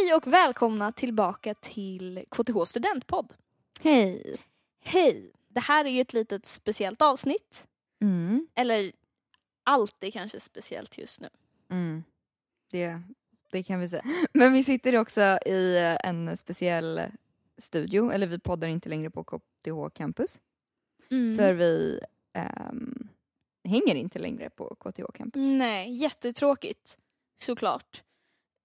Hej 0.00 0.14
och 0.14 0.26
välkomna 0.26 0.92
tillbaka 0.92 1.54
till 1.54 2.24
KTH 2.30 2.64
studentpodd. 2.64 3.34
Hej! 3.80 4.36
Hej! 4.84 5.32
Det 5.48 5.60
här 5.60 5.84
är 5.84 5.88
ju 5.88 6.00
ett 6.00 6.12
litet 6.12 6.46
speciellt 6.46 7.02
avsnitt. 7.02 7.66
Mm. 8.02 8.48
Eller 8.54 8.92
allt 9.64 10.04
är 10.04 10.10
kanske 10.10 10.40
speciellt 10.40 10.98
just 10.98 11.20
nu. 11.20 11.28
Mm. 11.70 12.04
Det, 12.70 13.02
det 13.52 13.62
kan 13.62 13.80
vi 13.80 13.88
säga. 13.88 14.04
Men 14.32 14.52
vi 14.52 14.64
sitter 14.64 14.96
också 14.96 15.20
i 15.46 15.96
en 16.04 16.36
speciell 16.36 17.00
studio, 17.58 18.10
eller 18.10 18.26
vi 18.26 18.38
poddar 18.38 18.68
inte 18.68 18.88
längre 18.88 19.10
på 19.10 19.24
KTH 19.24 19.94
campus. 19.94 20.40
Mm. 21.10 21.36
För 21.36 21.54
vi 21.54 22.00
ehm, 22.32 23.08
hänger 23.64 23.94
inte 23.94 24.18
längre 24.18 24.50
på 24.50 24.74
KTH 24.74 25.12
campus. 25.14 25.46
Nej, 25.46 25.92
jättetråkigt. 25.92 26.98
Såklart. 27.38 28.02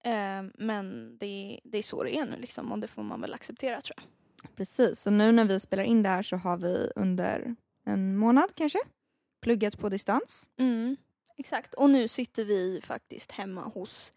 Eh, 0.04 0.42
men 0.54 1.16
det, 1.18 1.60
det 1.64 1.78
är 1.78 1.82
så 1.82 2.02
det 2.02 2.16
är 2.16 2.24
nu 2.26 2.36
liksom 2.36 2.72
och 2.72 2.78
det 2.78 2.88
får 2.88 3.02
man 3.02 3.20
väl 3.20 3.34
acceptera 3.34 3.80
tror 3.80 3.96
jag. 3.96 4.06
Precis, 4.56 5.00
så 5.00 5.10
nu 5.10 5.32
när 5.32 5.44
vi 5.44 5.60
spelar 5.60 5.84
in 5.84 6.02
det 6.02 6.08
här 6.08 6.22
så 6.22 6.36
har 6.36 6.56
vi 6.56 6.90
under 6.96 7.56
en 7.86 8.16
månad 8.16 8.54
kanske 8.54 8.78
pluggat 9.42 9.78
på 9.78 9.88
distans. 9.88 10.48
Mm, 10.58 10.96
exakt. 11.38 11.74
Och 11.74 11.90
nu 11.90 12.08
sitter 12.08 12.44
vi 12.44 12.80
faktiskt 12.84 13.32
hemma 13.32 13.60
hos 13.62 14.12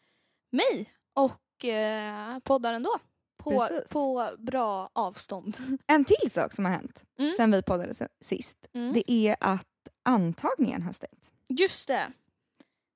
mig 0.52 0.94
och 1.14 1.66
eh, 1.66 2.40
poddar 2.40 2.74
ändå. 2.74 3.00
På, 3.38 3.52
Precis. 3.68 3.92
på 3.92 4.36
bra 4.38 4.90
avstånd. 4.94 5.58
En 5.88 6.06
till 6.06 6.32
sak 6.32 6.54
som 6.54 6.66
har 6.66 6.72
hänt 6.72 7.04
Mm. 7.20 7.32
sen 7.32 7.52
vi 7.52 7.62
poddade 7.64 8.08
sist, 8.22 8.68
Mm. 8.74 8.94
det 8.94 9.12
är 9.12 9.36
att 9.40 9.68
antagningen 10.04 10.82
har 10.82 10.94
stängt. 10.94 11.32
Just 11.48 11.88
det. 11.88 12.12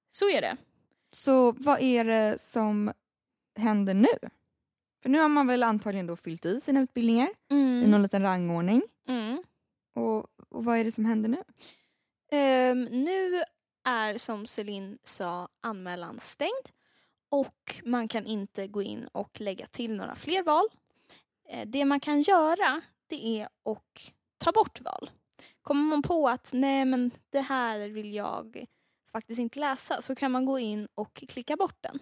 Så 0.10 0.30
är 0.30 0.42
det. 0.42 0.58
Så 1.12 1.52
vad 1.52 1.82
är 1.82 2.04
det 2.04 2.42
som 2.42 2.94
händer 3.56 3.94
nu? 3.94 4.30
För 5.02 5.10
nu 5.10 5.20
har 5.20 5.30
man 5.30 5.48
väl 5.48 5.64
antagligen 5.64 6.08
då 6.08 6.16
fyllt 6.16 6.46
i 6.46 6.60
sina 6.60 6.82
utbildningar 6.82 7.28
i 7.50 7.54
Mm. 7.54 7.92
någon 7.92 8.02
liten 8.04 8.22
rangordning. 8.22 8.82
Mm. 9.08 9.44
Och, 9.96 10.18
och 10.50 10.64
vad 10.66 10.78
är 10.78 10.84
det 10.84 10.92
som 10.92 11.06
händer 11.06 11.30
nu? 11.30 11.44
Ehm, 12.32 12.84
nu 12.84 13.44
är 13.84 14.18
som 14.18 14.48
Celine 14.48 14.98
sa 15.04 15.48
anmälan 15.62 16.20
stängd 16.20 16.70
och 17.30 17.82
man 17.84 18.08
kan 18.08 18.26
inte 18.26 18.68
gå 18.68 18.82
in 18.82 19.08
och 19.12 19.42
lägga 19.42 19.66
till 19.68 19.96
några 19.96 20.16
fler 20.16 20.44
val. 20.44 20.66
Eh, 21.50 21.68
det 21.68 21.86
man 21.86 22.00
kan 22.00 22.22
göra 22.22 22.82
det 23.08 23.26
är 23.40 23.46
att 23.46 24.14
ta 24.38 24.52
bort 24.52 24.82
val. 24.82 25.10
Kommer 25.62 25.84
man 25.84 26.02
på 26.02 26.30
att 26.30 26.50
nej 26.54 26.86
men 26.86 27.12
det 27.30 27.42
här 27.42 27.80
vill 27.80 28.14
jag 28.14 28.66
faktiskt 29.12 29.40
inte 29.40 29.60
läsa 29.60 30.02
så 30.02 30.16
kan 30.16 30.32
man 30.32 30.46
gå 30.46 30.60
in 30.60 30.88
och 30.96 31.14
klicka 31.14 31.56
bort 31.56 31.78
den. 31.82 32.00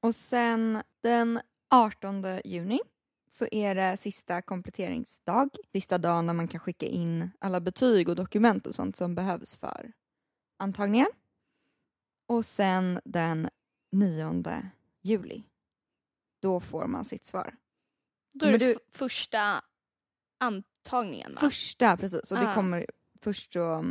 Och 0.00 0.14
sen 0.14 0.82
den 1.02 1.40
18 1.70 2.24
juni 2.44 2.80
så 3.30 3.46
är 3.52 3.74
det 3.74 3.96
sista 3.96 4.42
kompletteringsdag. 4.42 5.48
Sista 5.72 5.98
dagen 5.98 6.26
när 6.26 6.34
man 6.34 6.48
kan 6.48 6.60
skicka 6.60 6.86
in 6.86 7.30
alla 7.38 7.60
betyg 7.60 8.08
och 8.08 8.16
dokument 8.16 8.66
och 8.66 8.74
sånt 8.74 8.96
som 8.96 9.14
behövs 9.14 9.56
för 9.56 9.92
antagningen. 10.56 11.08
Och 12.26 12.44
sen 12.44 13.00
den 13.04 13.48
9 13.92 14.42
juli. 15.02 15.42
Då 16.40 16.60
får 16.60 16.86
man 16.86 17.04
sitt 17.04 17.24
svar. 17.24 17.54
Då 18.34 18.46
är 18.46 18.52
det 18.52 18.58
du- 18.58 18.78
första 18.92 19.64
antagningen 20.38 21.32
va? 21.34 21.40
Första, 21.40 21.96
precis. 21.96 22.32
Och 22.32 22.38
det 22.38 22.50
Ah. 22.50 22.54
kommer 22.54 22.86
först 23.20 23.52
så, 23.52 23.84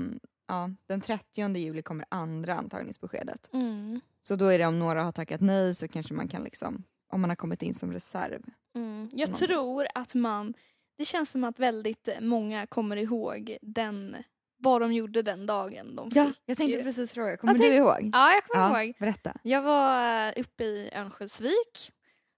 ja, 0.47 0.69
den 0.87 1.01
30 1.01 1.55
juli 1.57 1.81
kommer 1.81 2.05
andra 2.09 2.55
antagningsbeskedet. 2.55 3.49
Mm. 3.53 4.01
Så 4.21 4.35
då 4.35 4.45
är 4.45 4.57
det 4.57 4.65
om 4.65 4.79
några 4.79 5.03
har 5.03 5.11
tackat 5.11 5.41
nej 5.41 5.75
så 5.75 5.87
kanske 5.87 6.13
man 6.13 6.27
kan 6.27 6.43
liksom, 6.43 6.83
om 7.11 7.21
man 7.21 7.29
har 7.29 7.35
kommit 7.35 7.61
in 7.61 7.73
som 7.73 7.91
reserv. 7.93 8.41
Mm. 8.75 9.09
Jag 9.11 9.27
Någonting. 9.29 9.47
tror 9.47 9.87
att 9.95 10.15
man, 10.15 10.53
det 10.97 11.05
känns 11.05 11.31
som 11.31 11.43
att 11.43 11.59
väldigt 11.59 12.09
många 12.21 12.67
kommer 12.67 12.95
ihåg 12.97 13.57
den, 13.61 14.15
vad 14.57 14.81
de 14.81 14.93
gjorde 14.93 15.21
den 15.21 15.45
dagen 15.45 15.95
de 15.95 16.09
Ja, 16.13 16.25
fick. 16.25 16.41
jag 16.45 16.57
tänkte 16.57 16.83
precis 16.83 17.11
fråga, 17.11 17.37
kommer 17.37 17.53
Jag 17.53 17.61
du 17.61 17.75
ihåg? 17.75 18.09
Ja, 18.13 18.31
jag 18.33 18.43
kommer 18.45 18.83
ihåg. 18.83 18.95
berätta. 18.99 19.33
Jag 19.43 19.61
var 19.61 20.27
eh, 20.27 20.33
uppe 20.37 20.63
i 20.63 20.89
Örnsköldsvik 20.95 21.91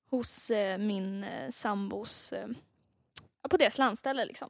hos 0.09 0.49
eh, 0.49 0.77
min 0.77 1.23
eh, 1.23 1.49
sambos, 1.49 2.33
ja, 3.41 3.49
på 3.49 3.57
deras 3.57 3.77
landställe 3.77 4.25
liksom. 4.25 4.49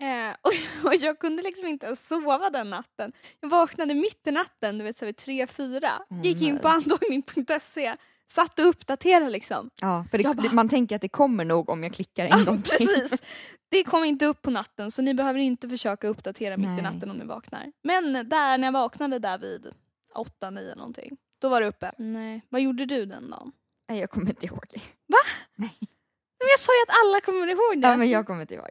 Eh, 0.00 0.36
och, 0.42 0.52
och 0.86 0.94
jag 0.94 1.18
kunde 1.18 1.42
liksom 1.42 1.66
inte 1.66 1.86
ens 1.86 2.08
sova 2.08 2.50
den 2.50 2.70
natten. 2.70 3.12
Jag 3.40 3.48
vaknade 3.48 3.94
mitt 3.94 4.26
i 4.26 4.30
natten, 4.30 4.78
du 4.78 4.84
vet 4.84 4.98
så 4.98 5.06
vid 5.06 5.16
tre, 5.16 5.46
fyra. 5.46 5.90
Åh, 6.10 6.22
gick 6.26 6.42
in 6.42 6.52
nej. 6.52 6.62
på 6.62 6.68
antagning.se, 6.68 7.96
satt 8.30 8.58
och 8.58 8.66
uppdaterade 8.68 9.30
liksom. 9.30 9.70
Ja, 9.80 10.04
för 10.10 10.18
det, 10.18 10.24
bara- 10.24 10.34
det, 10.34 10.52
man 10.52 10.68
tänker 10.68 10.96
att 10.96 11.02
det 11.02 11.08
kommer 11.08 11.44
nog 11.44 11.68
om 11.68 11.82
jag 11.82 11.92
klickar 11.92 12.26
en 12.26 12.38
Ja, 12.38 12.44
gång 12.44 12.62
till. 12.62 12.70
precis. 12.86 13.22
Det 13.70 13.84
kom 13.84 14.04
inte 14.04 14.26
upp 14.26 14.42
på 14.42 14.50
natten 14.50 14.90
så 14.90 15.02
ni 15.02 15.14
behöver 15.14 15.38
inte 15.40 15.68
försöka 15.68 16.08
uppdatera 16.08 16.56
mitt 16.56 16.66
i 16.68 16.72
Nej. 16.72 16.82
natten 16.82 17.10
om 17.10 17.16
ni 17.16 17.24
vaknar. 17.24 17.72
Men 17.82 18.12
där 18.28 18.58
när 18.58 18.66
jag 18.68 18.72
vaknade 18.72 19.18
där 19.18 19.38
vid 19.38 19.66
åtta, 20.14 20.50
nio 20.50 20.74
någonting, 20.74 21.16
då 21.38 21.48
var 21.48 21.60
det 21.60 21.66
uppe. 21.66 21.92
Nej. 21.98 22.42
Vad 22.48 22.60
gjorde 22.60 22.84
du 22.86 23.04
den 23.06 23.30
dagen? 23.30 23.52
Nej, 23.88 24.00
jag 24.00 24.10
kommer 24.10 24.28
inte 24.30 24.46
ihåg. 24.46 24.64
Men 25.56 26.48
jag 26.50 26.60
sa 26.60 26.72
ju 26.72 26.82
att 26.82 26.96
alla 27.04 27.20
kommer 27.20 27.48
ihåg 27.48 27.82
det. 27.82 27.88
Ja, 27.88 27.96
men 27.96 28.10
jag 28.10 28.26
kommer 28.26 28.40
inte 28.40 28.54
ihåg. 28.54 28.68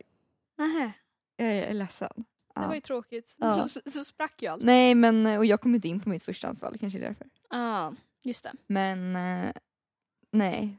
Nähä, 0.57 0.91
Jag 1.37 1.47
är 1.55 1.73
ledsen. 1.73 2.09
det 2.15 2.61
Ja. 2.61 2.67
var 2.67 2.75
ju 2.75 2.81
tråkigt. 2.81 3.35
Ja. 3.37 3.67
Så, 3.67 3.81
så 3.91 4.03
sprack 4.03 4.41
ju 4.41 4.47
allt. 4.47 4.63
Nej, 4.63 4.95
men 4.95 5.25
och 5.25 5.45
jag 5.45 5.61
kom 5.61 5.75
inte 5.75 5.87
in 5.87 5.99
på 5.99 6.09
mitt 6.09 6.23
förstahandsval, 6.23 6.77
kanske 6.79 6.99
därför. 6.99 7.27
Ja, 7.49 7.93
just 8.23 8.43
det. 8.43 8.51
Men 8.67 9.15
eh, 9.15 9.51
nej. 10.31 10.77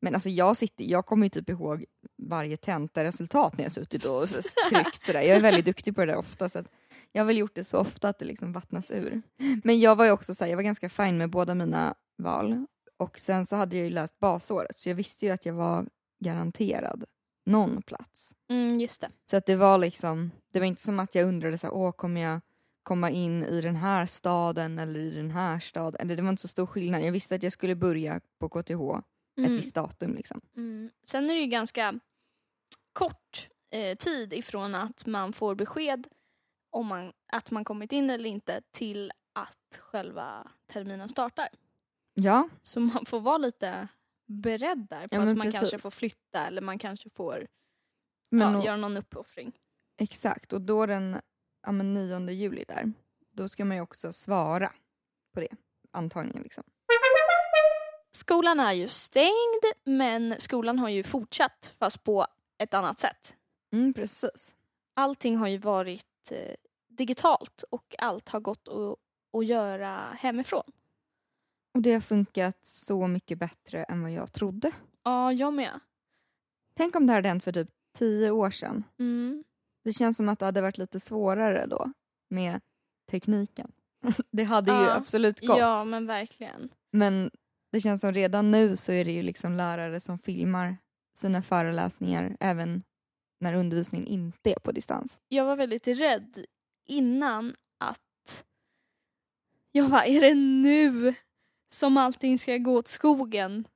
Men 0.00 0.14
alltså 0.14 0.28
jag 0.28 0.56
sitter, 0.56 0.84
jag 0.84 1.06
kommer 1.06 1.26
ju 1.26 1.30
typ 1.30 1.48
ihåg 1.50 1.84
varje 2.22 2.56
tentaresultat 2.56 3.56
när 3.58 3.64
jag 3.64 3.72
suttit 3.72 4.04
och 4.04 4.28
tryckt 4.70 5.02
sådär. 5.02 5.20
Jag 5.20 5.36
är 5.36 5.40
väldigt 5.40 5.64
duktig 5.64 5.94
på 5.94 6.00
det 6.00 6.06
där 6.12 6.18
ofta 6.18 6.48
så 6.48 6.64
jag 7.12 7.22
har 7.22 7.26
väl 7.26 7.36
gjort 7.38 7.54
det 7.54 7.64
så 7.64 7.78
ofta 7.78 8.08
att 8.08 8.18
det 8.18 8.24
liksom 8.24 8.52
vattnas 8.52 8.90
ur. 8.90 9.22
Men 9.64 9.80
jag 9.80 9.96
var 9.96 10.04
ju 10.04 10.10
också 10.10 10.34
såhär, 10.34 10.50
jag 10.50 10.56
var 10.56 10.62
ganska 10.62 10.88
fin 10.88 11.18
med 11.18 11.30
båda 11.30 11.54
mina 11.54 11.94
val. 12.18 12.66
Och 12.96 13.18
sen 13.18 13.46
så 13.46 13.56
hade 13.56 13.76
jag 13.76 13.84
ju 13.84 13.90
läst 13.90 14.18
basåret 14.18 14.78
så 14.78 14.88
jag 14.88 14.94
visste 14.96 15.26
ju 15.26 15.32
att 15.32 15.46
jag 15.46 15.54
var 15.54 15.86
garanterad 16.24 17.04
någon 17.46 17.82
plats. 17.82 18.34
Mm, 18.50 18.80
just 18.80 19.00
det. 19.00 19.10
Så 19.30 19.36
att 19.36 19.46
det 19.46 19.56
var 19.56 19.78
liksom, 19.78 20.30
det 20.52 20.58
var 20.58 20.66
inte 20.66 20.82
som 20.82 21.00
att 21.00 21.14
jag 21.14 21.28
undrade 21.28 21.58
så 21.58 21.66
här, 21.66 21.74
åh 21.74 21.92
kommer 21.92 22.20
jag 22.20 22.40
komma 22.82 23.10
in 23.10 23.44
i 23.44 23.60
den 23.60 23.76
här 23.76 24.06
staden 24.06 24.78
eller 24.78 25.00
i 25.00 25.10
den 25.10 25.30
här 25.30 25.60
staden. 25.60 26.00
Eller 26.00 26.16
det 26.16 26.22
var 26.22 26.28
inte 26.30 26.42
så 26.42 26.48
stor 26.48 26.66
skillnad. 26.66 27.02
Jag 27.02 27.12
visste 27.12 27.34
att 27.34 27.42
jag 27.42 27.52
skulle 27.52 27.74
börja 27.74 28.20
på 28.38 28.48
KTH 28.48 28.70
ett 28.70 29.38
Mm. 29.38 29.52
visst 29.56 29.74
datum 29.74 30.14
liksom. 30.14 30.40
Mm. 30.56 30.90
Sen 31.06 31.30
är 31.30 31.34
det 31.34 31.40
ju 31.40 31.46
ganska 31.46 32.00
kort 32.92 33.48
eh, 33.70 33.96
tid 33.96 34.32
ifrån 34.32 34.74
att 34.74 35.06
man 35.06 35.32
får 35.32 35.54
besked 35.54 36.06
om 36.70 36.86
man, 36.86 37.12
att 37.32 37.50
man 37.50 37.64
kommit 37.64 37.92
in 37.92 38.10
eller 38.10 38.30
inte 38.30 38.60
till 38.72 39.12
att 39.32 39.78
själva 39.80 40.48
terminen 40.72 41.08
startar. 41.08 41.48
Ja, 42.14 42.48
Så 42.62 42.80
man 42.80 43.06
får 43.06 43.20
vara 43.20 43.38
lite 43.38 43.88
beredd 44.26 44.86
där 44.90 45.08
på 45.08 45.16
Ja, 45.16 45.20
att 45.22 45.36
man 45.36 45.52
kanske 45.52 45.60
precis. 45.60 45.82
får 45.82 45.90
flytta 45.90 46.46
eller 46.46 46.62
man 46.62 46.78
kanske 46.78 47.10
får 47.10 47.46
men 48.30 48.52
ja, 48.52 48.58
och, 48.58 48.64
göra 48.64 48.76
någon 48.76 48.96
uppoffring. 48.96 49.52
exakt. 50.00 50.52
Och 50.52 50.60
då 50.60 50.86
den 50.86 51.20
ja, 51.62 51.72
men 51.72 51.94
9 51.94 52.30
juli 52.30 52.64
där, 52.68 52.92
då 53.32 53.48
ska 53.48 53.64
man 53.64 53.76
ju 53.76 53.82
också 53.82 54.12
svara 54.12 54.72
på 55.34 55.40
det. 55.40 55.48
Antagningen 55.90 56.42
liksom. 56.42 56.64
Skolan 58.10 58.60
är 58.60 58.72
ju 58.72 58.88
stängd 58.88 59.64
men 59.84 60.34
skolan 60.38 60.78
har 60.78 60.88
ju 60.88 61.02
fortsatt 61.02 61.74
fast 61.78 62.02
på 62.04 62.26
ett 62.58 62.74
annat 62.74 62.98
sätt. 62.98 63.36
Mm, 63.72 63.94
precis. 63.94 64.54
Allting 64.94 65.36
har 65.36 65.48
ju 65.48 65.58
varit 65.58 66.32
eh, 66.32 66.54
digitalt 66.88 67.64
och 67.70 67.94
allt 67.98 68.28
har 68.28 68.40
gått 68.40 68.68
att, 68.68 68.96
att 69.38 69.46
göra 69.46 69.96
hemifrån. 70.18 70.72
Och 71.76 71.82
det 71.82 71.92
har 71.92 72.00
funkat 72.00 72.64
så 72.64 73.06
mycket 73.08 73.38
bättre 73.38 73.84
än 73.84 74.02
vad 74.02 74.12
jag 74.12 74.32
trodde. 74.32 74.72
Ja, 75.04 75.32
jag 75.32 75.54
med. 75.54 75.80
Tänk 76.74 76.96
om 76.96 77.06
det 77.06 77.12
här 77.12 77.18
hade 77.18 77.28
hänt 77.28 77.44
för 77.44 77.52
typ 77.52 77.68
tio 77.98 78.30
år 78.30 78.50
sedan. 78.50 78.84
Mm. 78.98 79.44
Det 79.84 79.92
känns 79.92 80.16
som 80.16 80.28
att 80.28 80.38
det 80.38 80.44
hade 80.44 80.60
varit 80.60 80.78
lite 80.78 81.00
svårare 81.00 81.66
då 81.66 81.92
med 82.30 82.60
tekniken. 83.10 83.72
Det 84.30 84.44
hade 84.44 84.72
ju 84.72 84.78
Ja. 84.78 84.94
absolut 84.94 85.40
gått. 85.46 85.58
Ja, 85.58 85.84
men 85.84 86.06
verkligen. 86.06 86.68
Men 86.92 87.30
det 87.72 87.80
känns 87.80 88.00
som 88.00 88.12
redan 88.12 88.50
nu 88.50 88.76
så 88.76 88.92
är 88.92 89.04
det 89.04 89.12
ju 89.12 89.22
liksom 89.22 89.52
lärare 89.56 90.00
som 90.00 90.18
filmar 90.18 90.76
sina 91.18 91.42
föreläsningar 91.42 92.36
även 92.40 92.82
när 93.40 93.54
undervisningen 93.54 94.06
inte 94.06 94.50
är 94.50 94.58
på 94.58 94.72
distans. 94.72 95.20
Jag 95.28 95.44
var 95.44 95.56
väldigt 95.56 95.86
rädd 95.88 96.46
innan 96.86 97.54
att 97.78 98.44
jag 99.72 99.90
bara, 99.90 100.06
är 100.06 100.20
det 100.20 100.34
nu 100.34 101.14
som 101.68 101.96
allting 101.96 102.38
ska 102.38 102.56
gå 102.58 102.74
åt 102.78 102.88
skogen? 102.88 103.68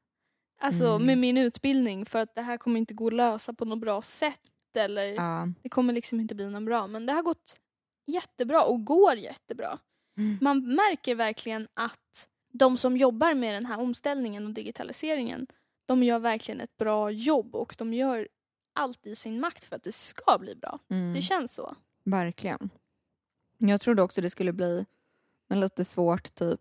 Alltså 0.62 0.86
Mm. 0.86 1.06
med 1.06 1.18
min 1.18 1.38
utbildning 1.38 2.06
för 2.06 2.18
att 2.18 2.34
det 2.34 2.42
här 2.42 2.56
kommer 2.56 2.80
inte 2.80 2.94
gå 2.94 3.06
att 3.06 3.12
lösa 3.12 3.52
på 3.54 3.64
något 3.64 3.78
bra 3.80 4.02
sätt 4.02 4.40
eller 4.76 5.02
Ja. 5.02 5.48
det 5.62 5.68
kommer 5.68 5.92
liksom 5.92 6.20
inte 6.20 6.34
bli 6.34 6.50
något 6.50 6.62
bra. 6.64 6.86
Men 6.86 7.06
det 7.06 7.12
har 7.12 7.22
gått 7.22 7.56
jättebra 8.06 8.62
och 8.64 8.84
går 8.84 9.14
jättebra. 9.16 9.78
Mm. 10.16 10.38
Man 10.40 10.74
märker 10.74 11.14
verkligen 11.14 11.68
att 11.74 12.28
de 12.52 12.76
som 12.76 12.96
jobbar 12.96 13.34
med 13.34 13.54
den 13.54 13.66
här 13.66 13.80
omställningen 13.80 14.46
och 14.46 14.52
digitaliseringen, 14.52 15.46
de 15.86 16.02
gör 16.02 16.18
verkligen 16.18 16.60
ett 16.60 16.76
bra 16.76 17.10
jobb 17.10 17.54
och 17.56 17.74
de 17.78 17.92
gör 17.94 18.28
allt 18.72 19.06
i 19.06 19.14
sin 19.14 19.40
makt 19.40 19.64
för 19.64 19.76
att 19.76 19.82
det 19.82 19.92
ska 19.92 20.38
bli 20.38 20.54
bra. 20.56 20.78
Mm. 20.90 21.14
Det 21.14 21.22
känns 21.22 21.54
så. 21.54 21.74
Verkligen. 22.04 22.70
Jag 23.58 23.80
trodde 23.80 24.02
också 24.02 24.20
det 24.20 24.30
skulle 24.30 24.52
bli 24.52 24.86
men 25.48 25.60
lite 25.60 25.84
svårt 25.84 26.34
typ 26.34 26.60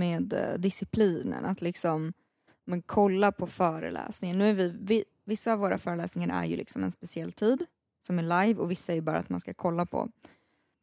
med 0.00 0.32
eh, 0.32 0.58
disciplinen. 0.58 1.44
Att 1.44 1.60
liksom 1.62 2.12
men 2.64 2.82
kolla 2.82 3.32
på 3.32 3.46
föreläsningen. 3.46 4.38
Nu 4.38 4.48
är 4.50 4.54
vi, 4.54 4.76
vi, 4.80 5.04
vissa 5.24 5.52
av 5.52 5.58
våra 5.58 5.78
föreläsningar 5.78 6.42
är 6.42 6.46
ju 6.46 6.56
liksom 6.56 6.84
en 6.84 6.92
speciell 6.92 7.32
tid 7.32 7.66
som 8.06 8.18
är 8.18 8.22
live 8.22 8.60
och 8.60 8.70
vissa 8.70 8.92
är 8.92 8.96
ju 8.96 9.02
bara 9.02 9.18
att 9.18 9.28
man 9.28 9.40
ska 9.40 9.54
kolla 9.54 9.86
på, 9.86 10.08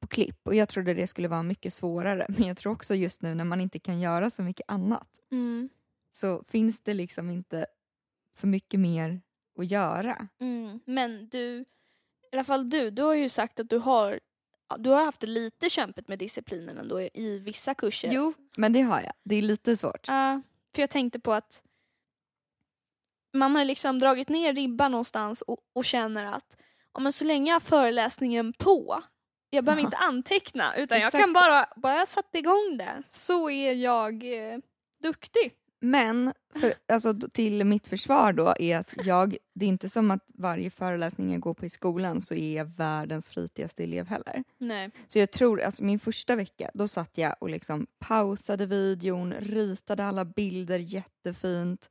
på 0.01 0.07
klipp. 0.07 0.47
Och 0.47 0.55
jag 0.55 0.69
trodde 0.69 0.93
det 0.93 1.07
skulle 1.07 1.27
vara 1.27 1.43
mycket 1.43 1.73
svårare. 1.73 2.25
Men 2.37 2.47
jag 2.47 2.57
tror 2.57 2.73
också 2.73 2.95
just 2.95 3.21
nu 3.21 3.35
när 3.35 3.43
man 3.43 3.61
inte 3.61 3.79
kan 3.79 3.99
göra 3.99 4.29
så 4.29 4.43
mycket 4.43 4.71
annat 4.71 5.07
Mm. 5.31 5.69
så 6.11 6.43
finns 6.47 6.79
det 6.79 6.93
liksom 6.93 7.29
inte 7.29 7.65
så 8.33 8.47
mycket 8.47 8.79
mer 8.79 9.21
att 9.59 9.71
göra. 9.71 10.27
Mm. 10.39 10.79
Men 10.85 11.29
du, 11.29 11.65
i 12.31 12.35
alla 12.35 12.43
fall 12.43 12.69
du, 12.69 12.91
du 12.91 13.01
har 13.01 13.13
ju 13.13 13.29
sagt 13.29 13.59
att 13.59 13.69
du 13.69 13.77
har 13.77 14.19
du 14.77 14.89
har 14.89 15.05
haft 15.05 15.23
lite 15.23 15.69
kämpigt 15.69 16.07
med 16.07 16.19
disciplinen 16.19 16.77
ändå 16.77 17.01
i, 17.01 17.39
vissa 17.39 17.73
kurser. 17.73 18.09
Jo, 18.11 18.33
men 18.57 18.73
det 18.73 18.81
har 18.81 19.01
jag. 19.01 19.13
Det 19.23 19.35
är 19.35 19.41
lite 19.41 19.77
svårt. 19.77 20.07
Ja, 20.07 20.41
för 20.75 20.81
jag 20.81 20.89
tänkte 20.89 21.19
på 21.19 21.33
att 21.33 21.63
man 23.33 23.55
har 23.55 23.65
liksom 23.65 23.99
dragit 23.99 24.29
ner 24.29 24.53
ribban 24.53 24.91
någonstans 24.91 25.41
och, 25.41 25.57
och 25.75 25.85
känner 25.85 26.25
att 26.25 26.57
ja, 26.93 26.99
men 26.99 27.13
så 27.13 27.25
länge 27.25 27.49
jag 27.51 27.55
har 27.55 27.59
föreläsningen 27.59 28.53
på, 28.53 29.03
jag 29.49 29.63
behöver 29.63 29.81
Jaha. 29.81 29.87
inte 29.87 29.97
anteckna 29.97 30.75
utan 30.75 30.97
jag 30.97 31.07
Exakt. 31.07 31.23
kan 31.23 31.33
bara, 31.33 31.67
bara 31.75 31.95
jag 31.95 32.07
satt 32.07 32.35
igång 32.35 32.77
det 32.77 33.03
så 33.07 33.49
är 33.49 33.73
jag 33.73 34.23
eh, 34.23 34.59
duktig. 35.03 35.53
Men 35.79 36.33
för, 36.56 36.74
alltså, 36.88 37.13
till 37.33 37.65
mitt 37.65 37.88
försvar 37.88 38.33
då 38.33 38.53
är 38.59 38.77
att 38.77 38.94
jag, 39.06 39.38
det 39.56 39.65
är 39.65 39.69
inte 39.69 39.89
som 39.89 40.12
att 40.12 40.31
varje 40.33 40.69
föreläsning 40.69 41.31
jag 41.31 41.41
går 41.41 41.53
på 41.53 41.65
i 41.65 41.69
skolan 41.69 42.21
så 42.21 42.33
är 42.33 42.57
jag 42.57 42.65
världens 42.65 43.29
flitigaste 43.29 43.83
elev 43.83 44.07
heller. 44.07 44.44
Nej. 44.57 44.91
Så 45.07 45.19
jag 45.19 45.31
tror, 45.31 45.62
alltså 45.62 45.83
min 45.83 46.00
första 46.00 46.35
vecka, 46.35 46.71
då 46.74 46.88
satt 46.88 47.18
jag 47.18 47.35
och 47.39 47.50
liksom 47.50 47.88
pausade 48.00 48.65
videon, 48.65 49.33
ritade 49.33 50.06
alla 50.06 50.25
bilder 50.25 50.79
jättefint 50.79 51.89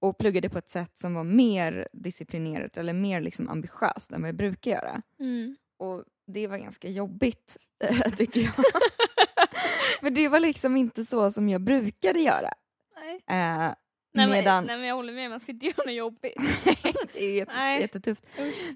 och 0.00 0.18
pluggade 0.18 0.48
på 0.48 0.58
ett 0.58 0.68
sätt 0.68 0.98
som 0.98 1.14
var 1.14 1.24
mer 1.24 1.88
disciplinerat 1.92 2.76
eller 2.76 2.92
mer 2.92 3.20
liksom 3.20 3.48
ambitiöst 3.48 4.12
än 4.12 4.20
vad 4.20 4.28
jag 4.28 4.36
brukar 4.36 4.70
göra. 4.70 5.02
Mm. 5.20 5.56
Och 5.78 6.04
det 6.26 6.46
var 6.46 6.58
ganska 6.58 6.88
jobbigt, 6.88 7.56
tycker 8.16 8.40
jag. 8.40 8.54
För 10.00 10.10
det 10.10 10.28
var 10.28 10.40
liksom 10.40 10.76
inte 10.76 11.04
så 11.04 11.30
som 11.30 11.48
jag 11.48 11.60
brukade 11.60 12.20
göra. 12.20 12.52
Nej. 12.96 13.14
Eh, 13.26 13.74
Nej, 14.14 14.28
medan... 14.28 14.64
nej 14.64 14.76
men 14.76 14.88
jag 14.88 14.94
håller 14.94 15.12
med, 15.12 15.30
man 15.30 15.40
ska 15.40 15.52
inte 15.52 15.66
göra 15.76 15.84
något 15.84 15.94
jobbigt. 15.94 16.36
det 17.12 17.24
är 17.24 17.34
jätte, 17.34 17.52
Nej. 17.54 17.80
jättetufft. 17.80 18.26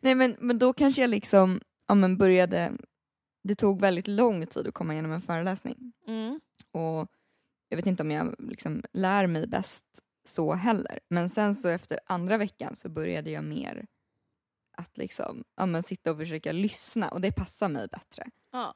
Nej 0.03 0.15
men, 0.15 0.37
men 0.39 0.59
då 0.59 0.73
kanske 0.73 1.01
jag 1.01 1.11
liksom 1.11 1.61
ja, 1.89 1.95
men 1.95 2.17
började, 2.17 2.73
det 3.43 3.55
tog 3.55 3.81
väldigt 3.81 4.09
lång 4.09 4.47
tid 4.47 4.67
att 4.67 4.75
komma 4.75 4.93
igenom 4.93 5.13
en 5.13 5.23
föreläsning. 5.23 5.93
Mm. 6.07 6.41
Och 6.73 7.09
jag 7.69 7.77
vet 7.77 7.87
inte 7.87 8.03
om 8.03 8.11
jag 8.11 8.35
liksom 8.39 8.83
lär 8.93 9.27
mig 9.27 9.47
bäst 9.47 9.85
så 10.25 10.55
heller. 10.55 11.01
Men 11.09 11.29
sen 11.29 11.55
så 11.55 11.69
efter 11.69 12.01
andra 12.07 12.37
veckan 12.39 12.77
så 12.77 12.89
började 12.89 13.31
jag 13.31 13.45
mer 13.45 13.87
att 14.77 14.99
liksom, 14.99 15.45
ja, 15.57 15.67
men 15.67 15.83
sitta 15.83 16.11
och 16.11 16.19
försöka 16.19 16.53
lyssna 16.53 17.09
och 17.09 17.21
det 17.21 17.33
passar 17.33 17.69
mig 17.69 17.89
bättre. 17.89 18.31
Ja. 18.53 18.75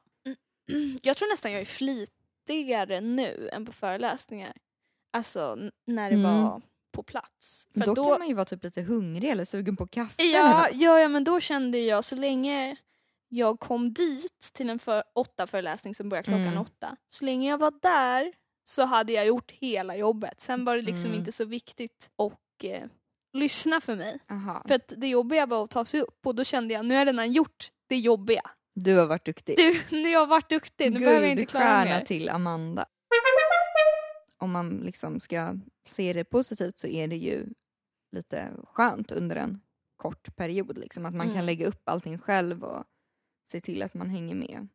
Jag 1.01 1.17
tror 1.17 1.33
nästan 1.33 1.51
jag 1.51 1.61
är 1.61 1.65
flitigare 1.65 3.01
nu 3.01 3.49
än 3.53 3.65
på 3.65 3.71
föreläsningar. 3.71 4.53
Alltså 5.15 5.57
när 5.87 6.09
det 6.09 6.15
Mm. 6.15 6.43
var 6.43 6.61
på 6.91 7.03
plats. 7.03 7.67
För 7.73 7.79
då, 7.85 7.93
då, 7.93 8.03
kan 8.03 8.19
man 8.19 8.27
ju 8.27 8.33
vara 8.33 8.45
typ 8.45 8.63
lite 8.63 8.81
hungrig 8.81 9.29
eller 9.29 9.45
sugen 9.45 9.75
på 9.75 9.87
kaffe 9.87 10.23
ja, 10.23 10.69
ja, 10.73 10.99
ja, 10.99 11.07
men 11.07 11.23
då 11.23 11.39
kände 11.39 11.77
jag 11.79 12.03
så 12.03 12.15
länge 12.15 12.75
jag 13.29 13.59
kom 13.59 13.93
dit 13.93 14.51
till 14.53 14.69
en 14.69 14.79
för, 14.79 15.03
åtta 15.15 15.47
föreläsning 15.47 15.95
som 15.95 16.09
börjar 16.09 16.23
klockan 16.23 16.41
Mm. 16.47 16.61
åtta. 16.61 16.95
Så 17.09 17.25
länge 17.25 17.49
jag 17.49 17.57
var 17.57 17.73
där 17.81 18.33
så 18.63 18.83
hade 18.85 19.13
jag 19.13 19.25
gjort 19.27 19.51
hela 19.51 19.95
jobbet. 19.95 20.41
Sen 20.41 20.65
var 20.65 20.75
det 20.75 20.81
liksom 20.81 21.05
Mm. 21.05 21.19
inte 21.19 21.31
så 21.31 21.45
viktigt 21.45 22.09
att 22.17 22.63
eh, 22.63 22.83
lyssna 23.33 23.81
för 23.81 23.95
mig. 23.95 24.19
Aha. 24.31 24.63
För 24.67 24.75
att 24.75 24.93
det 24.97 25.07
jobbiga 25.07 25.45
var 25.45 25.63
att 25.63 25.69
ta 25.69 25.85
sig 25.85 26.01
upp 26.01 26.25
och 26.25 26.35
då 26.35 26.43
kände 26.43 26.73
jag 26.73 26.85
nu 26.85 26.93
har 26.93 26.99
jag 27.01 27.07
redan 27.07 27.31
gjort 27.31 27.71
det 27.87 27.97
jobbiga. 27.97 28.41
Du 28.75 28.95
har 28.97 29.05
varit 29.05 29.25
duktig. 29.25 29.57
Du, 29.57 29.81
nu 29.97 30.03
har 30.03 30.11
jag 30.11 30.27
varit 30.27 30.49
duktig, 30.49 30.91
nu 30.93 30.99
behöver 30.99 31.21
jag 31.21 31.31
inte 31.31 31.45
klara 31.45 31.83
mer. 31.83 32.01
till 32.01 32.29
Amanda. 32.29 32.85
Om 34.45 34.51
man 34.51 34.69
liksom 34.77 35.19
ska 35.19 35.55
se 35.87 36.13
det 36.13 36.23
positivt 36.23 36.77
så 36.77 36.87
är 36.87 37.07
det 37.07 37.15
ju 37.17 37.45
lite 38.11 38.51
skönt 38.63 39.11
under 39.11 39.35
en 39.35 39.61
kort 39.97 40.35
period. 40.35 40.77
Liksom, 40.77 41.05
att 41.05 41.13
man 41.15 41.25
Mm. 41.25 41.35
kan 41.35 41.45
lägga 41.45 41.67
upp 41.67 41.89
allting 41.89 42.17
själv 42.17 42.63
och 42.63 42.83
se 43.51 43.61
till 43.61 43.83
att 43.83 43.93
man 43.93 44.09
hänger 44.09 44.35
med. 44.35 44.67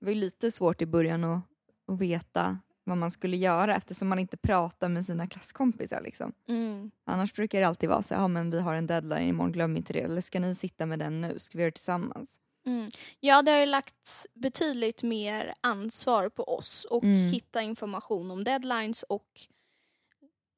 Det 0.00 0.06
var 0.06 0.14
lite 0.14 0.52
svårt 0.52 0.82
i 0.82 0.86
början 0.86 1.24
att, 1.24 1.40
att 1.86 1.98
veta 2.00 2.58
vad 2.84 2.98
man 2.98 3.10
skulle 3.10 3.36
göra 3.36 3.76
eftersom 3.76 4.08
man 4.08 4.18
inte 4.18 4.36
pratar 4.36 4.88
med 4.88 5.04
sina 5.04 5.26
klasskompisar. 5.26 6.00
Liksom. 6.00 6.32
Mm. 6.48 6.90
Annars 7.04 7.34
brukar 7.34 7.60
det 7.60 7.66
alltid 7.66 7.88
vara 7.88 8.02
så 8.02 8.14
ja 8.14 8.28
men 8.28 8.50
vi 8.50 8.60
har 8.60 8.74
en 8.74 8.86
deadline 8.86 9.28
imorgon, 9.28 9.52
glöm 9.52 9.76
inte 9.76 9.92
det. 9.92 10.00
Eller 10.00 10.20
ska 10.20 10.40
ni 10.40 10.54
sitta 10.54 10.86
med 10.86 10.98
den 10.98 11.20
nu? 11.20 11.38
Ska 11.38 11.58
vi 11.58 11.62
göra 11.62 11.70
det 11.70 11.74
tillsammans? 11.74 12.40
Mm. 12.68 12.90
Ja, 13.20 13.42
det 13.42 13.50
har 13.50 13.58
ju 13.58 13.66
lagts 13.66 14.26
betydligt 14.34 15.02
mer 15.02 15.54
ansvar 15.60 16.28
på 16.28 16.44
oss 16.44 16.84
och 16.84 17.04
Mm. 17.04 17.16
hitta 17.30 17.62
information 17.62 18.30
om 18.30 18.44
deadlines 18.44 19.02
och 19.02 19.26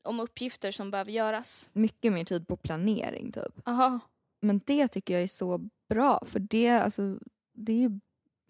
om 0.02 0.20
uppgifter 0.20 0.70
som 0.72 0.90
behöver 0.90 1.12
göras. 1.12 1.70
Mycket 1.72 2.12
mer 2.12 2.24
tid 2.24 2.48
på 2.48 2.56
planering 2.56 3.32
typ. 3.32 3.68
Aha. 3.68 4.00
Men 4.40 4.60
det 4.66 4.88
tycker 4.88 5.14
jag 5.14 5.22
är 5.22 5.28
så 5.28 5.58
bra 5.88 6.24
för 6.26 6.40
det, 6.40 6.68
alltså, 6.68 7.18
det 7.54 7.90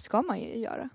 ska 0.02 0.22
man 0.22 0.40
ju 0.40 0.56
göra. 0.58 0.88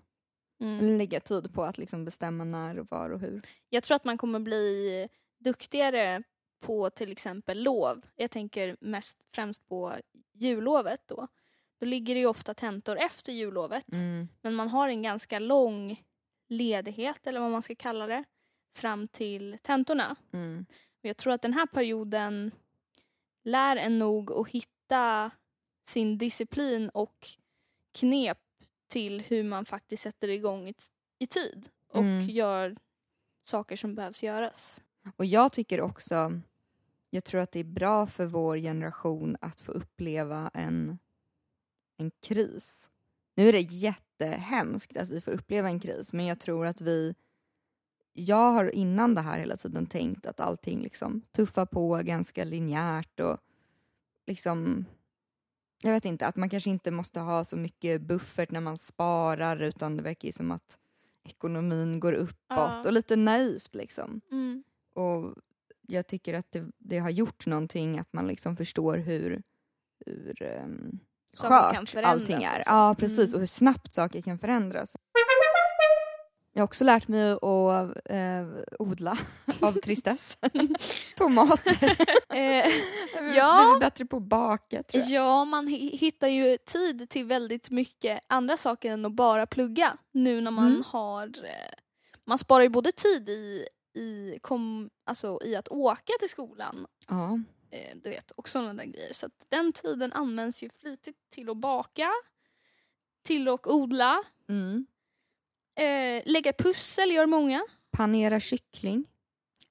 Mm. 0.61 0.97
Lägga 0.97 1.19
tid 1.19 1.53
på 1.53 1.63
att 1.63 1.77
liksom 1.77 2.05
bestämma 2.05 2.43
när 2.43 2.79
och 2.79 2.87
var 2.91 3.09
och 3.09 3.19
hur. 3.19 3.41
Jag 3.69 3.83
tror 3.83 3.95
att 3.95 4.05
man 4.05 4.17
kommer 4.17 4.39
bli 4.39 5.07
duktigare 5.39 6.23
på 6.59 6.89
till 6.89 7.11
exempel 7.11 7.63
lov. 7.63 8.01
Jag 8.15 8.31
tänker 8.31 8.77
mest 8.81 9.17
främst 9.35 9.67
på 9.67 9.93
jullovet 10.33 11.01
då. 11.05 11.27
Då 11.85 11.89
ligger 11.89 12.13
det 12.15 12.19
ju 12.19 12.25
ofta 12.27 12.53
tentor 12.53 12.97
efter 12.97 13.33
jullovet. 13.33 13.85
Men 14.41 14.53
man 14.53 14.69
har 14.69 14.89
en 14.89 15.01
ganska 15.01 15.39
lång 15.39 16.03
ledighet 16.49 17.27
eller 17.27 17.39
vad 17.39 17.51
man 17.51 17.61
ska 17.61 17.75
kalla 17.75 18.07
det 18.07 18.23
fram 18.75 19.07
till 19.07 19.57
tentorna. 19.61 20.15
Mm. 20.33 20.65
Och 20.99 21.05
jag 21.05 21.17
tror 21.17 21.33
att 21.33 21.41
den 21.41 21.53
här 21.53 21.65
perioden 21.65 22.51
lär 23.43 23.75
en 23.75 23.99
nog 23.99 24.31
att 24.31 24.49
hitta 24.49 25.31
sin 25.87 26.17
disciplin 26.17 26.89
och 26.89 27.27
knep 27.99 28.39
till 28.87 29.21
hur 29.21 29.43
man 29.43 29.65
faktiskt 29.65 30.03
sätter 30.03 30.27
igång 30.29 30.67
i, 30.67 30.73
i 31.19 31.27
tid 31.27 31.69
och 31.89 31.99
Mm. 32.03 32.29
gör 32.29 32.75
saker 33.43 33.75
som 33.75 33.95
behövs 33.95 34.23
göras. 34.23 34.81
Och 35.15 35.25
jag 35.25 35.51
tycker 35.51 35.81
också, 35.81 36.41
jag 37.09 37.23
tror 37.23 37.41
att 37.41 37.51
det 37.51 37.59
är 37.59 37.63
bra 37.63 38.07
för 38.07 38.25
vår 38.25 38.57
generation 38.57 39.37
att 39.41 39.61
få 39.61 39.71
uppleva 39.71 40.51
en, 40.53 40.99
en 41.97 42.11
kris. 42.21 42.89
Nu 43.35 43.49
är 43.49 43.53
det 43.53 43.61
jättehemskt 43.61 44.97
att 44.97 45.09
vi 45.09 45.21
får 45.21 45.31
uppleva 45.31 45.67
en 45.69 45.79
kris 45.79 46.13
men 46.13 46.25
jag 46.25 46.39
tror 46.39 46.65
att 46.65 46.81
vi 46.81 47.15
jag 48.13 48.51
har 48.51 48.75
innan 48.75 49.15
det 49.15 49.21
här 49.21 49.39
hela 49.39 49.57
tiden 49.57 49.85
tänkt 49.85 50.25
att 50.25 50.39
allting 50.39 50.81
liksom 50.81 51.21
tuffar 51.31 51.65
på 51.65 52.01
ganska 52.03 52.43
linjärt 52.43 53.19
och 53.19 53.37
liksom 54.27 54.85
jag 55.81 55.91
vet 55.91 56.05
inte, 56.05 56.27
att 56.27 56.35
man 56.35 56.49
kanske 56.49 56.69
inte 56.69 56.91
måste 56.91 57.19
ha 57.19 57.43
så 57.43 57.57
mycket 57.57 58.01
buffert 58.01 58.51
när 58.51 58.61
man 58.61 58.77
sparar 58.77 59.61
utan 59.61 59.97
det 59.97 60.03
verkar 60.03 60.25
ju 60.25 60.31
som 60.31 60.51
att 60.51 60.79
ekonomin 61.23 61.99
går 61.99 62.13
uppåt 62.13 62.35
Ja. 62.47 62.83
och 62.85 62.93
lite 62.93 63.15
naivt 63.15 63.75
liksom. 63.75 64.21
Mm. 64.31 64.63
Och 64.93 65.35
jag 65.81 66.07
tycker 66.07 66.33
att 66.33 66.51
det, 66.51 66.65
det 66.77 66.99
har 66.99 67.09
gjort 67.09 67.45
någonting 67.45 67.99
att 67.99 68.13
man 68.13 68.27
liksom 68.27 68.57
förstår 68.57 68.97
hur, 68.97 69.43
hur 70.05 70.43
um, 70.63 70.99
skört 71.35 71.95
allting 72.05 72.43
är. 72.43 72.59
också. 72.59 72.69
Ja, 72.71 72.95
precis. 72.99 73.19
Mm. 73.19 73.33
Och 73.33 73.39
hur 73.39 73.47
snabbt 73.47 73.93
saker 73.93 74.21
kan 74.21 74.39
förändras. 74.39 74.95
Jag 76.53 76.61
har 76.61 76.65
också 76.65 76.83
lärt 76.83 77.07
mig 77.07 77.31
att 77.31 77.97
eh, 78.05 78.45
odla 78.79 79.17
av 79.61 79.71
tristess. 79.71 80.37
Tomater. 81.17 81.97
Eh, 82.35 82.39
Jag 82.39 83.35
Ja. 83.35 83.43
har 83.45 83.65
blivit 83.65 83.79
bättre 83.79 84.05
på 84.05 84.17
att 84.17 84.23
baka 84.23 84.83
tror 84.83 85.03
jag. 85.03 85.09
ja, 85.11 85.45
man 85.45 85.67
hi- 85.67 85.97
hittar 85.97 86.27
ju 86.27 86.57
tid 86.57 87.09
till 87.09 87.25
väldigt 87.25 87.69
mycket 87.69 88.19
andra 88.27 88.57
saker 88.57 88.91
än 88.91 89.05
att 89.05 89.11
bara 89.11 89.45
plugga 89.45 89.97
nu 90.11 90.41
när 90.41 90.51
man 90.51 90.67
Mm. 90.67 90.83
har... 90.87 91.27
Eh, 91.27 91.73
man 92.27 92.37
sparar 92.37 92.63
ju 92.63 92.69
både 92.69 92.91
tid 92.91 93.29
i, 93.29 93.65
i, 93.97 94.39
kom, 94.41 94.89
alltså, 95.05 95.39
i 95.43 95.55
att 95.55 95.67
åka 95.67 96.13
till 96.19 96.29
skolan 96.29 96.87
Ja. 97.07 97.39
Eh, 97.75 97.95
du 98.03 98.09
vet, 98.09 98.31
och 98.31 98.49
sådana 98.49 98.73
där 98.73 98.85
grejer. 98.85 99.13
Så 99.13 99.25
att 99.25 99.45
den 99.49 99.73
tiden 99.73 100.13
används 100.13 100.63
ju 100.63 100.69
flitigt 100.69 101.17
till 101.29 101.49
att 101.49 101.57
baka, 101.57 102.11
till 103.23 103.47
att 103.47 103.67
odla, 103.67 104.23
Mm. 104.49 104.85
eh, 105.79 106.23
lägga 106.25 106.53
pussel 106.53 107.11
gör 107.11 107.25
många. 107.25 107.65
Panera 107.91 108.39
kyckling. 108.39 109.05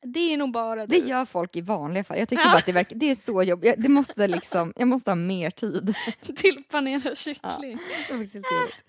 Det 0.06 0.20
är 0.32 0.36
nog 0.36 0.52
bara 0.52 0.86
Det 0.86 1.00
du. 1.00 1.06
gör 1.06 1.24
folk 1.24 1.56
i 1.56 1.60
vanliga 1.60 2.04
fall. 2.04 2.18
Jag 2.18 2.28
tycker 2.28 2.42
Ja. 2.42 2.48
bara 2.50 2.58
att 2.58 2.66
det, 2.66 2.72
verkar, 2.72 2.96
det 2.96 3.10
är 3.10 3.14
så 3.14 3.42
jobbigt. 3.42 3.66
Jag- 3.66 3.82
Det 3.82 3.88
måste 3.88 4.28
liksom, 4.28 4.72
jag 4.76 4.88
måste 4.88 5.10
ha 5.10 5.14
mer 5.16 5.50
tid. 5.50 5.94
till 6.36 6.64
panera 6.68 7.14
kyckling. 7.14 7.78
Det 7.88 7.94
är 7.94 8.02
faktiskt 8.18 8.34
jobbigt. 8.34 8.84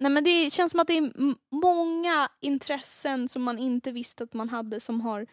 Nej 0.00 0.10
men 0.10 0.24
det 0.24 0.52
känns 0.52 0.70
som 0.70 0.80
att 0.80 0.86
det 0.86 0.96
är 0.98 1.12
många 1.50 2.28
intressen 2.40 3.28
som 3.28 3.42
man 3.42 3.58
inte 3.58 3.92
visste 3.92 4.24
att 4.24 4.34
man 4.34 4.48
hade 4.48 4.80
som 4.80 5.00
har 5.00 5.26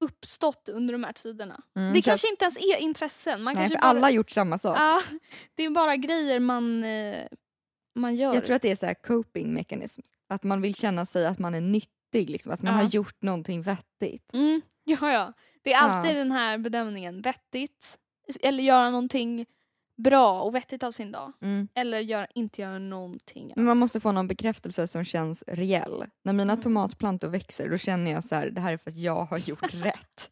uppstått 0.00 0.68
under 0.68 0.92
de 0.92 1.04
här 1.04 1.12
tiderna. 1.12 1.60
Mm, 1.76 1.92
det 1.94 2.02
kanske 2.02 2.28
inte 2.30 2.44
ens 2.44 2.56
är 2.58 2.76
intressen. 2.76 3.42
Man 3.42 3.54
Nej, 3.54 3.68
för 3.68 3.74
bara, 3.74 3.80
alla 3.82 4.00
har 4.00 4.10
gjort 4.10 4.30
samma 4.30 4.58
sak. 4.58 4.76
Ja, 4.78 5.02
det 5.54 5.62
är 5.64 5.70
bara 5.70 5.96
grejer 5.96 6.40
man, 6.40 6.84
eh, 6.84 7.26
man 7.94 8.14
gör. 8.16 8.34
Jag 8.34 8.44
tror 8.44 8.56
att 8.56 8.62
det 8.62 8.70
är 8.70 8.76
så 8.76 8.86
här 8.86 8.94
coping 8.94 9.54
mechanism. 9.54 10.00
Att 10.28 10.42
man 10.42 10.60
vill 10.62 10.74
känna 10.74 11.06
sig 11.06 11.26
att 11.26 11.38
man 11.38 11.54
är 11.54 11.60
nyttig, 11.60 12.30
liksom. 12.30 12.52
att 12.52 12.62
man 12.62 12.72
Ja. 12.76 12.82
har 12.82 12.88
gjort 12.88 13.22
någonting 13.22 13.62
vettigt. 13.62 14.32
Mm, 14.34 14.62
ja, 14.84 15.12
ja. 15.12 15.32
Det 15.62 15.72
är 15.72 15.78
alltid 15.78 16.10
Ja. 16.14 16.18
den 16.18 16.32
här 16.32 16.58
bedömningen. 16.58 17.22
Vettigt, 17.22 17.98
eller 18.42 18.62
göra 18.64 18.90
någonting 18.90 19.46
bra 20.02 20.40
och 20.42 20.54
vettigt 20.54 20.82
av 20.82 20.92
sin 20.92 21.12
dag. 21.12 21.32
Mm. 21.40 21.68
Eller 21.74 22.00
gör, 22.00 22.26
inte 22.34 22.62
göra 22.62 22.78
någonting 22.78 23.44
alls. 23.44 23.56
Men 23.56 23.64
man 23.64 23.78
måste 23.78 24.00
få 24.00 24.12
någon 24.12 24.28
bekräftelse 24.28 24.88
som 24.88 25.04
känns 25.04 25.44
reell. 25.46 26.04
När 26.24 26.32
mina 26.32 26.52
Mm. 26.52 26.62
tomatplantor 26.62 27.28
växer 27.28 27.68
då 27.70 27.78
känner 27.78 28.10
jag 28.10 28.24
så 28.24 28.34
här, 28.34 28.50
det 28.50 28.60
här 28.60 28.72
är 28.72 28.76
för 28.76 28.90
att 28.90 28.96
jag 28.98 29.24
har 29.24 29.38
gjort 29.38 29.74
rätt. 29.74 30.30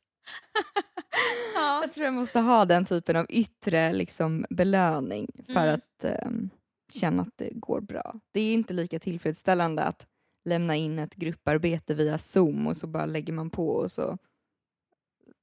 ja. 1.54 1.80
Jag 1.82 1.92
tror 1.92 2.04
jag 2.04 2.14
måste 2.14 2.40
ha 2.40 2.64
den 2.64 2.84
typen 2.84 3.16
av 3.16 3.26
yttre 3.28 3.92
liksom, 3.92 4.46
belöning 4.50 5.28
för 5.46 5.60
Mm. 5.62 5.74
att 5.74 6.04
ehm, 6.04 6.50
känna 6.92 7.22
att 7.22 7.36
det 7.36 7.50
går 7.52 7.80
bra. 7.80 8.14
Det 8.32 8.40
är 8.40 8.54
inte 8.54 8.74
lika 8.74 8.98
tillfredsställande 8.98 9.82
att 9.82 10.06
lämna 10.44 10.76
in 10.76 10.98
ett 10.98 11.14
grupparbete 11.14 11.94
via 11.94 12.18
Zoom 12.18 12.66
och 12.66 12.76
så 12.76 12.86
bara 12.86 13.06
lägger 13.06 13.32
man 13.32 13.50
på 13.50 13.68
och 13.68 13.92
så. 13.92 14.18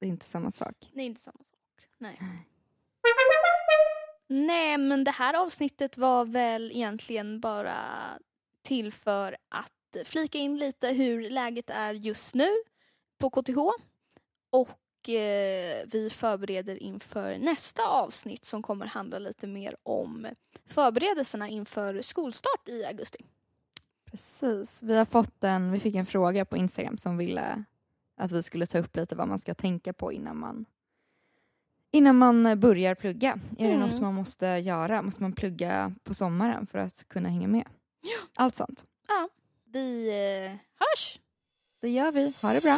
Det 0.00 0.06
är 0.06 0.10
inte 0.10 0.26
samma 0.26 0.50
sak. 0.50 0.74
Det 0.94 1.00
är 1.00 1.04
inte 1.06 1.20
samma 1.20 1.38
sak. 1.38 1.88
Nej. 1.98 2.20
Nej, 4.26 4.78
men 4.78 5.04
det 5.04 5.10
här 5.10 5.34
avsnittet 5.34 5.98
var 5.98 6.24
väl 6.24 6.70
egentligen 6.70 7.40
bara 7.40 7.74
till 8.62 8.92
för 8.92 9.36
att 9.48 9.96
flika 10.04 10.38
in 10.38 10.58
lite 10.58 10.88
hur 10.88 11.30
läget 11.30 11.70
är 11.70 11.92
just 11.92 12.34
nu 12.34 12.48
på 13.18 13.30
KTH. 13.30 13.58
Och 14.50 15.08
eh, 15.08 15.84
vi 15.86 16.10
förbereder 16.10 16.82
inför 16.82 17.38
nästa 17.38 17.86
avsnitt 17.88 18.44
som 18.44 18.62
kommer 18.62 18.86
handla 18.86 19.18
lite 19.18 19.46
mer 19.46 19.76
om 19.82 20.26
förberedelserna 20.66 21.48
inför 21.48 22.00
skolstart 22.00 22.68
i 22.68 22.84
augusti. 22.84 23.24
Precis. 24.10 24.82
Vi 24.82 24.96
har 24.96 25.04
fått 25.04 25.44
en, 25.44 25.72
vi 25.72 25.80
fick 25.80 25.94
en 25.94 26.06
fråga 26.06 26.44
på 26.44 26.56
Instagram 26.56 26.98
som 26.98 27.16
ville 27.16 27.64
att 28.16 28.32
vi 28.32 28.42
skulle 28.42 28.66
ta 28.66 28.78
upp 28.78 28.96
lite 28.96 29.16
vad 29.16 29.28
man 29.28 29.38
ska 29.38 29.54
tänka 29.54 29.92
på 29.92 30.12
innan 30.12 30.38
man 30.38 30.64
innan 31.94 32.16
man 32.18 32.60
börjar 32.60 32.94
plugga. 32.94 33.38
Är 33.58 33.68
det 33.68 33.74
Mm. 33.74 33.88
något 33.88 34.00
man 34.00 34.14
måste 34.14 34.46
göra? 34.46 35.02
Måste 35.02 35.22
man 35.22 35.32
plugga 35.32 35.94
på 36.04 36.14
sommaren 36.14 36.66
för 36.66 36.78
att 36.78 37.08
kunna 37.08 37.28
hänga 37.28 37.48
med? 37.48 37.64
Allt 38.36 38.54
sånt. 38.54 38.84
Vi 39.72 40.08
eh, 40.08 40.50
hörs! 40.78 41.20
Det 41.80 41.88
gör 41.88 42.12
vi. 42.12 42.32
Ha 42.42 42.52
det 42.52 42.62
bra. 42.62 42.76